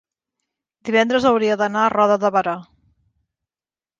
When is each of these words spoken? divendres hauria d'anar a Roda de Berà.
divendres 0.89 1.27
hauria 1.31 1.57
d'anar 1.61 1.83
a 1.87 1.91
Roda 1.95 2.17
de 2.23 2.33
Berà. 2.37 2.57